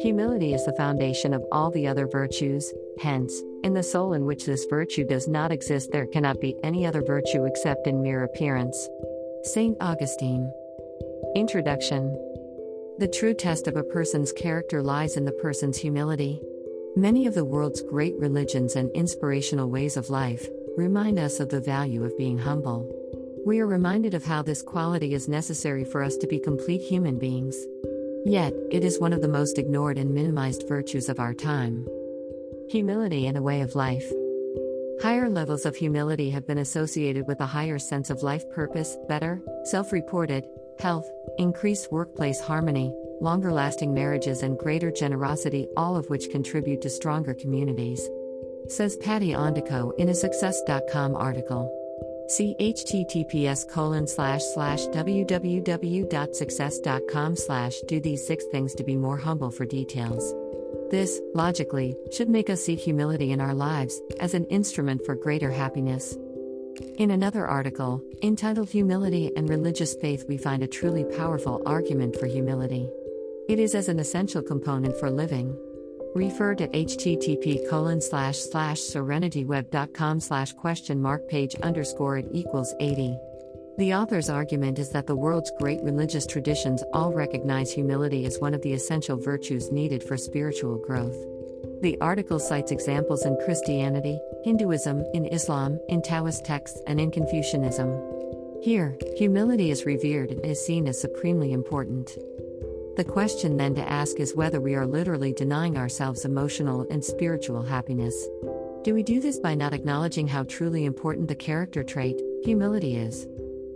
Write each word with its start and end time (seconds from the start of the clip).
Humility 0.00 0.54
is 0.54 0.64
the 0.64 0.74
foundation 0.74 1.34
of 1.34 1.44
all 1.50 1.72
the 1.72 1.88
other 1.88 2.06
virtues, 2.06 2.72
hence, 3.00 3.42
in 3.64 3.74
the 3.74 3.82
soul 3.82 4.12
in 4.12 4.26
which 4.26 4.46
this 4.46 4.64
virtue 4.66 5.04
does 5.04 5.26
not 5.26 5.50
exist, 5.50 5.90
there 5.90 6.06
cannot 6.06 6.40
be 6.40 6.54
any 6.62 6.86
other 6.86 7.02
virtue 7.02 7.44
except 7.46 7.88
in 7.88 8.00
mere 8.00 8.22
appearance. 8.22 8.88
St. 9.42 9.76
Augustine. 9.80 10.52
Introduction 11.34 12.12
The 12.98 13.12
true 13.12 13.34
test 13.34 13.66
of 13.66 13.76
a 13.76 13.82
person's 13.82 14.32
character 14.32 14.82
lies 14.82 15.16
in 15.16 15.24
the 15.24 15.32
person's 15.32 15.78
humility. 15.78 16.40
Many 16.94 17.26
of 17.26 17.34
the 17.34 17.44
world's 17.44 17.82
great 17.82 18.14
religions 18.18 18.76
and 18.76 18.90
inspirational 18.92 19.68
ways 19.68 19.96
of 19.96 20.10
life 20.10 20.48
remind 20.76 21.18
us 21.18 21.40
of 21.40 21.48
the 21.48 21.60
value 21.60 22.04
of 22.04 22.16
being 22.16 22.38
humble. 22.38 22.88
We 23.44 23.58
are 23.58 23.66
reminded 23.66 24.14
of 24.14 24.24
how 24.24 24.42
this 24.42 24.62
quality 24.62 25.12
is 25.12 25.28
necessary 25.28 25.84
for 25.84 26.04
us 26.04 26.16
to 26.18 26.28
be 26.28 26.38
complete 26.38 26.82
human 26.82 27.18
beings. 27.18 27.56
Yet, 28.24 28.52
it 28.70 28.84
is 28.84 28.98
one 28.98 29.12
of 29.12 29.22
the 29.22 29.28
most 29.28 29.58
ignored 29.58 29.98
and 29.98 30.14
minimized 30.14 30.68
virtues 30.68 31.08
of 31.08 31.20
our 31.20 31.34
time. 31.34 31.86
Humility 32.68 33.26
and 33.26 33.38
a 33.38 33.42
way 33.42 33.60
of 33.60 33.74
life. 33.74 34.10
Higher 35.00 35.30
levels 35.30 35.64
of 35.64 35.76
humility 35.76 36.30
have 36.30 36.46
been 36.46 36.58
associated 36.58 37.26
with 37.26 37.40
a 37.40 37.46
higher 37.46 37.78
sense 37.78 38.10
of 38.10 38.22
life 38.22 38.48
purpose, 38.50 38.96
better, 39.08 39.40
self 39.64 39.92
reported, 39.92 40.44
health, 40.78 41.08
increased 41.38 41.92
workplace 41.92 42.40
harmony, 42.40 42.92
longer 43.20 43.52
lasting 43.52 43.94
marriages, 43.94 44.42
and 44.42 44.58
greater 44.58 44.90
generosity, 44.90 45.68
all 45.76 45.96
of 45.96 46.10
which 46.10 46.30
contribute 46.30 46.82
to 46.82 46.90
stronger 46.90 47.34
communities. 47.34 48.08
Says 48.68 48.96
Patty 48.96 49.30
Onderko 49.30 49.96
in 49.98 50.08
a 50.08 50.14
Success.com 50.14 51.14
article. 51.14 51.87
See 52.28 52.54
https 52.60 53.68
colon 53.68 54.06
slash 54.06 54.42
slash 54.54 54.86
www.success.com 54.88 57.36
slash 57.36 57.80
do 57.88 58.00
these 58.00 58.26
six 58.26 58.44
things 58.52 58.74
to 58.74 58.84
be 58.84 58.96
more 58.96 59.16
humble 59.16 59.50
for 59.50 59.64
details. 59.64 60.34
This, 60.90 61.20
logically, 61.34 61.96
should 62.12 62.28
make 62.28 62.50
us 62.50 62.62
see 62.62 62.74
humility 62.74 63.32
in 63.32 63.40
our 63.40 63.54
lives 63.54 63.98
as 64.20 64.34
an 64.34 64.44
instrument 64.46 65.06
for 65.06 65.14
greater 65.14 65.50
happiness. 65.50 66.18
In 66.98 67.10
another 67.10 67.46
article, 67.46 68.02
entitled 68.22 68.70
Humility 68.70 69.32
and 69.36 69.48
Religious 69.48 69.94
Faith, 69.94 70.24
we 70.28 70.36
find 70.36 70.62
a 70.62 70.68
truly 70.68 71.04
powerful 71.04 71.62
argument 71.66 72.16
for 72.16 72.26
humility. 72.26 72.88
It 73.48 73.58
is 73.58 73.74
as 73.74 73.88
an 73.88 73.98
essential 73.98 74.42
component 74.42 74.96
for 74.98 75.10
living. 75.10 75.56
Refer 76.14 76.54
to 76.56 76.68
http 76.68 77.68
colon 77.68 78.00
slash 78.00 78.38
slash 78.38 78.78
serenityweb.com 78.78 80.20
slash 80.20 80.52
question 80.52 81.00
mark 81.00 81.28
page 81.28 81.54
underscore 81.56 82.18
it 82.18 82.28
equals 82.32 82.74
80. 82.80 83.16
The 83.78 83.94
author's 83.94 84.28
argument 84.28 84.78
is 84.78 84.90
that 84.90 85.06
the 85.06 85.14
world's 85.14 85.52
great 85.60 85.80
religious 85.82 86.26
traditions 86.26 86.82
all 86.92 87.12
recognize 87.12 87.70
humility 87.70 88.24
as 88.26 88.38
one 88.38 88.54
of 88.54 88.62
the 88.62 88.72
essential 88.72 89.16
virtues 89.16 89.70
needed 89.70 90.02
for 90.02 90.16
spiritual 90.16 90.78
growth. 90.78 91.16
The 91.82 91.96
article 92.00 92.40
cites 92.40 92.72
examples 92.72 93.24
in 93.24 93.38
Christianity, 93.44 94.18
Hinduism, 94.42 95.04
in 95.14 95.26
Islam, 95.26 95.78
in 95.88 96.02
Taoist 96.02 96.44
texts, 96.44 96.80
and 96.88 97.00
in 97.00 97.12
Confucianism. 97.12 97.88
Here, 98.62 98.98
humility 99.16 99.70
is 99.70 99.86
revered 99.86 100.32
and 100.32 100.44
is 100.44 100.66
seen 100.66 100.88
as 100.88 101.00
supremely 101.00 101.52
important. 101.52 102.18
The 102.98 103.04
question 103.04 103.56
then 103.56 103.76
to 103.76 103.88
ask 103.88 104.18
is 104.18 104.34
whether 104.34 104.60
we 104.60 104.74
are 104.74 104.84
literally 104.84 105.32
denying 105.32 105.78
ourselves 105.78 106.24
emotional 106.24 106.84
and 106.90 107.04
spiritual 107.04 107.62
happiness. 107.62 108.26
Do 108.82 108.92
we 108.92 109.04
do 109.04 109.20
this 109.20 109.38
by 109.38 109.54
not 109.54 109.72
acknowledging 109.72 110.26
how 110.26 110.42
truly 110.42 110.84
important 110.84 111.28
the 111.28 111.36
character 111.36 111.84
trait, 111.84 112.20
humility, 112.42 112.96
is? 112.96 113.28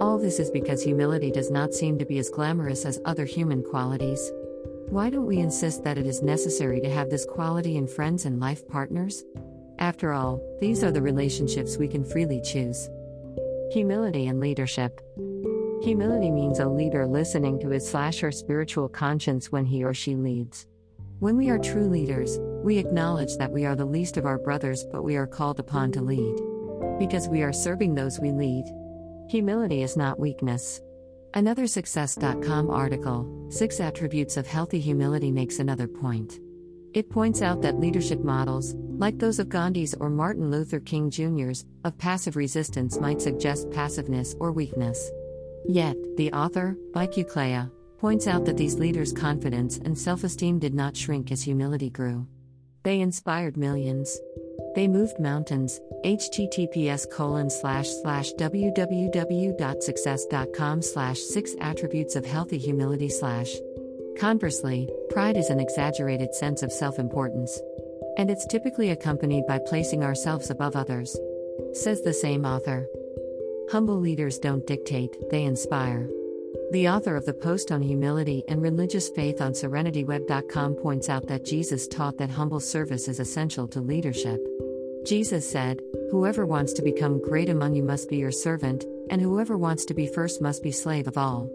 All 0.00 0.18
this 0.18 0.40
is 0.40 0.50
because 0.50 0.82
humility 0.82 1.30
does 1.30 1.52
not 1.52 1.74
seem 1.74 1.96
to 2.00 2.04
be 2.04 2.18
as 2.18 2.28
glamorous 2.28 2.84
as 2.84 3.00
other 3.04 3.24
human 3.24 3.62
qualities. 3.62 4.32
Why 4.88 5.10
don't 5.10 5.26
we 5.26 5.38
insist 5.38 5.84
that 5.84 5.96
it 5.96 6.08
is 6.08 6.20
necessary 6.20 6.80
to 6.80 6.90
have 6.90 7.08
this 7.08 7.24
quality 7.24 7.76
in 7.76 7.86
friends 7.86 8.24
and 8.24 8.40
life 8.40 8.66
partners? 8.66 9.22
After 9.78 10.12
all, 10.12 10.40
these 10.60 10.82
are 10.82 10.90
the 10.90 11.02
relationships 11.02 11.76
we 11.76 11.86
can 11.86 12.04
freely 12.04 12.40
choose. 12.40 12.90
Humility 13.70 14.26
and 14.26 14.40
leadership. 14.40 15.00
Humility 15.84 16.30
means 16.30 16.60
a 16.60 16.66
leader 16.66 17.06
listening 17.06 17.60
to 17.60 17.68
his 17.68 17.86
slash 17.86 18.20
her 18.20 18.32
spiritual 18.32 18.88
conscience 18.88 19.52
when 19.52 19.66
he 19.66 19.84
or 19.84 19.92
she 19.92 20.16
leads. 20.16 20.66
When 21.18 21.36
we 21.36 21.50
are 21.50 21.58
true 21.58 21.90
leaders, 21.90 22.38
we 22.64 22.78
acknowledge 22.78 23.36
that 23.36 23.52
we 23.52 23.66
are 23.66 23.76
the 23.76 23.84
least 23.84 24.16
of 24.16 24.24
our 24.24 24.38
brothers, 24.38 24.82
but 24.90 25.02
we 25.02 25.16
are 25.16 25.26
called 25.26 25.60
upon 25.60 25.92
to 25.92 26.00
lead. 26.00 26.40
Because 26.98 27.28
we 27.28 27.42
are 27.42 27.52
serving 27.52 27.94
those 27.94 28.18
we 28.18 28.32
lead. 28.32 28.64
Humility 29.28 29.82
is 29.82 29.94
not 29.94 30.18
weakness. 30.18 30.80
Another 31.34 31.66
Success.com 31.66 32.70
article, 32.70 33.46
Six 33.50 33.78
Attributes 33.78 34.38
of 34.38 34.46
Healthy 34.46 34.80
Humility, 34.80 35.30
makes 35.30 35.58
another 35.58 35.86
point. 35.86 36.40
It 36.94 37.10
points 37.10 37.42
out 37.42 37.60
that 37.60 37.78
leadership 37.78 38.20
models, 38.20 38.74
like 38.96 39.18
those 39.18 39.38
of 39.38 39.50
Gandhi's 39.50 39.92
or 39.92 40.08
Martin 40.08 40.50
Luther 40.50 40.80
King 40.80 41.10
Jr.'s, 41.10 41.66
of 41.84 41.98
passive 41.98 42.36
resistance 42.36 42.98
might 42.98 43.20
suggest 43.20 43.70
passiveness 43.70 44.34
or 44.40 44.50
weakness. 44.50 45.10
Yet, 45.66 45.96
the 46.16 46.32
author, 46.32 46.76
Uclea, 46.92 47.70
points 47.98 48.26
out 48.26 48.44
that 48.44 48.56
these 48.56 48.78
leaders' 48.78 49.12
confidence 49.12 49.78
and 49.78 49.98
self 49.98 50.24
esteem 50.24 50.58
did 50.58 50.74
not 50.74 50.96
shrink 50.96 51.30
as 51.32 51.42
humility 51.42 51.90
grew. 51.90 52.26
They 52.82 53.00
inspired 53.00 53.56
millions. 53.56 54.18
They 54.74 54.88
moved 54.88 55.18
mountains. 55.18 55.80
https 56.04 57.10
colon 57.10 57.48
slash 57.48 57.88
slash 58.02 58.30
www.success.com 58.32 60.82
slash 60.82 61.18
six 61.18 61.54
attributes 61.60 62.14
of 62.16 62.26
healthy 62.26 62.58
humility 62.58 63.08
slash. 63.08 63.54
Conversely, 64.18 64.86
pride 65.10 65.38
is 65.38 65.48
an 65.48 65.60
exaggerated 65.60 66.34
sense 66.34 66.62
of 66.62 66.72
self 66.72 66.98
importance. 66.98 67.58
And 68.18 68.30
it's 68.30 68.46
typically 68.46 68.90
accompanied 68.90 69.46
by 69.46 69.60
placing 69.66 70.04
ourselves 70.04 70.50
above 70.50 70.76
others. 70.76 71.18
Says 71.72 72.02
the 72.02 72.12
same 72.12 72.44
author. 72.44 72.86
Humble 73.70 73.96
leaders 73.96 74.38
don't 74.38 74.66
dictate, 74.66 75.16
they 75.30 75.44
inspire. 75.44 76.08
The 76.70 76.88
author 76.88 77.16
of 77.16 77.24
the 77.24 77.32
post 77.32 77.72
on 77.72 77.82
humility 77.82 78.42
and 78.48 78.60
religious 78.60 79.08
faith 79.08 79.40
on 79.40 79.52
serenityweb.com 79.52 80.74
points 80.74 81.08
out 81.08 81.26
that 81.28 81.44
Jesus 81.44 81.88
taught 81.88 82.18
that 82.18 82.30
humble 82.30 82.60
service 82.60 83.08
is 83.08 83.20
essential 83.20 83.66
to 83.68 83.80
leadership. 83.80 84.40
Jesus 85.06 85.48
said, 85.48 85.80
Whoever 86.10 86.46
wants 86.46 86.72
to 86.74 86.82
become 86.82 87.22
great 87.22 87.48
among 87.48 87.74
you 87.74 87.82
must 87.82 88.08
be 88.08 88.16
your 88.16 88.32
servant, 88.32 88.84
and 89.10 89.20
whoever 89.20 89.56
wants 89.56 89.84
to 89.86 89.94
be 89.94 90.06
first 90.06 90.40
must 90.40 90.62
be 90.62 90.70
slave 90.70 91.06
of 91.06 91.18
all. 91.18 91.50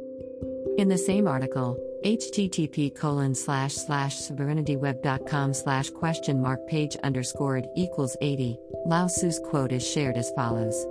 In 0.77 0.89
the 0.89 0.97
same 0.97 1.27
article, 1.27 1.77
http 2.03 2.95
colon 2.95 3.35
slash 3.35 3.73
slash 3.73 4.15
serenityweb.com 4.17 5.53
slash 5.53 5.89
question 5.89 6.41
mark 6.41 6.65
page 6.67 6.95
underscored 7.03 7.67
equals 7.75 8.15
80, 8.21 8.57
Lao 8.85 9.07
Tzu's 9.07 9.39
quote 9.39 9.71
is 9.71 9.85
shared 9.85 10.15
as 10.15 10.31
follows. 10.31 10.85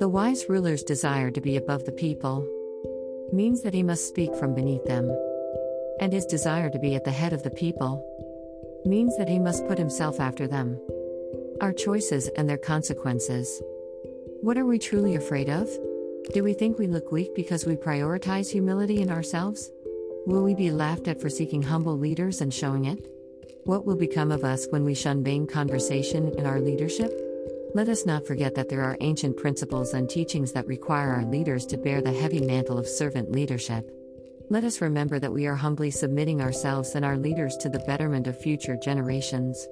The 0.00 0.08
wise 0.08 0.48
ruler's 0.48 0.82
desire 0.82 1.30
to 1.30 1.42
be 1.42 1.58
above 1.58 1.84
the 1.84 1.92
people 1.92 2.48
means 3.34 3.60
that 3.60 3.74
he 3.74 3.82
must 3.82 4.08
speak 4.08 4.34
from 4.34 4.54
beneath 4.54 4.86
them. 4.86 5.14
And 6.00 6.10
his 6.10 6.24
desire 6.24 6.70
to 6.70 6.78
be 6.78 6.94
at 6.94 7.04
the 7.04 7.10
head 7.10 7.34
of 7.34 7.42
the 7.42 7.50
people 7.50 8.02
means 8.86 9.14
that 9.18 9.28
he 9.28 9.38
must 9.38 9.68
put 9.68 9.76
himself 9.76 10.18
after 10.18 10.48
them. 10.48 10.80
Our 11.60 11.74
choices 11.74 12.28
and 12.28 12.48
their 12.48 12.56
consequences. 12.56 13.60
What 14.40 14.56
are 14.56 14.64
we 14.64 14.78
truly 14.78 15.16
afraid 15.16 15.50
of? 15.50 15.68
Do 16.32 16.42
we 16.44 16.54
think 16.54 16.78
we 16.78 16.86
look 16.86 17.12
weak 17.12 17.34
because 17.34 17.66
we 17.66 17.76
prioritize 17.76 18.50
humility 18.50 19.02
in 19.02 19.10
ourselves? 19.10 19.70
Will 20.26 20.42
we 20.42 20.54
be 20.54 20.70
laughed 20.70 21.08
at 21.08 21.20
for 21.20 21.28
seeking 21.28 21.60
humble 21.60 21.98
leaders 21.98 22.40
and 22.40 22.54
showing 22.54 22.86
it? 22.86 23.06
What 23.64 23.84
will 23.84 23.96
become 23.96 24.32
of 24.32 24.44
us 24.44 24.66
when 24.70 24.86
we 24.86 24.94
shun 24.94 25.22
vain 25.22 25.46
conversation 25.46 26.32
in 26.38 26.46
our 26.46 26.58
leadership? 26.58 27.29
Let 27.72 27.88
us 27.88 28.04
not 28.04 28.26
forget 28.26 28.56
that 28.56 28.68
there 28.68 28.82
are 28.82 28.96
ancient 29.00 29.36
principles 29.36 29.94
and 29.94 30.10
teachings 30.10 30.50
that 30.52 30.66
require 30.66 31.12
our 31.12 31.24
leaders 31.24 31.64
to 31.66 31.78
bear 31.78 32.02
the 32.02 32.12
heavy 32.12 32.40
mantle 32.40 32.78
of 32.78 32.88
servant 32.88 33.30
leadership. 33.30 33.88
Let 34.48 34.64
us 34.64 34.80
remember 34.80 35.20
that 35.20 35.32
we 35.32 35.46
are 35.46 35.54
humbly 35.54 35.92
submitting 35.92 36.42
ourselves 36.42 36.96
and 36.96 37.04
our 37.04 37.16
leaders 37.16 37.56
to 37.58 37.68
the 37.68 37.78
betterment 37.86 38.26
of 38.26 38.36
future 38.36 38.76
generations. 38.76 39.68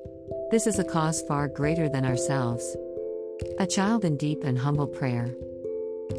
This 0.53 0.69
is 0.69 0.79
a 0.79 0.85
cause 0.85 1.23
far 1.23 1.49
greater 1.49 1.89
than 1.89 2.05
ourselves. 2.05 2.77
A 3.59 3.67
child 3.67 4.05
in 4.05 4.17
deep 4.17 4.45
and 4.45 4.57
humble 4.57 4.87
prayer. 4.87 5.35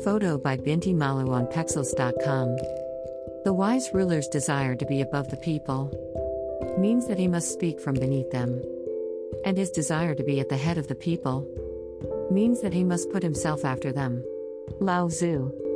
Photo 0.03 0.37
by 0.37 0.57
Binti 0.57 0.93
Malu 0.93 1.31
on 1.31 1.45
Pexels.com. 1.47 2.57
The 3.45 3.53
wise 3.53 3.89
ruler's 3.93 4.27
desire 4.27 4.75
to 4.75 4.85
be 4.85 4.99
above 4.99 5.29
the 5.29 5.37
people 5.37 5.95
means 6.77 7.07
that 7.07 7.19
he 7.19 7.29
must 7.29 7.53
speak 7.53 7.79
from 7.79 7.95
beneath 7.95 8.29
them. 8.31 8.61
And 9.45 9.57
his 9.57 9.69
desire 9.69 10.13
to 10.13 10.23
be 10.23 10.41
at 10.41 10.49
the 10.49 10.57
head 10.57 10.77
of 10.77 10.89
the 10.89 10.95
people 10.95 11.47
means 12.31 12.61
that 12.61 12.73
he 12.73 12.83
must 12.83 13.11
put 13.11 13.23
himself 13.23 13.65
after 13.65 13.91
them. 13.91 14.23
Lao 14.79 15.07
Tzu 15.07 15.68